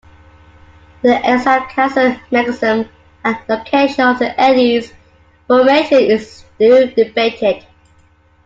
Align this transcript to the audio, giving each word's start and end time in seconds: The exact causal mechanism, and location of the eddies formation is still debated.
The 1.03 1.15
exact 1.31 1.73
causal 1.75 2.15
mechanism, 2.31 2.89
and 3.23 3.37
location 3.47 4.07
of 4.07 4.17
the 4.17 4.33
eddies 4.41 4.91
formation 5.45 5.99
is 5.99 6.37
still 6.39 6.87
debated. 6.95 7.63